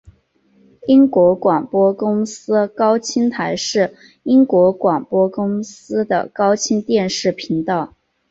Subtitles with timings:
[0.87, 3.93] 英国广播公司高清台是
[4.23, 7.93] 英国广播公司的高清电视频道。